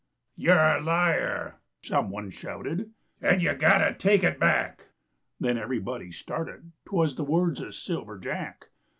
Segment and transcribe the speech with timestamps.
[0.35, 2.89] "You're a liar," someone shouted,
[3.21, 4.85] "And you've got to take it back."
[5.39, 8.69] Then everybody started, 'Twas the words of Silver Jack.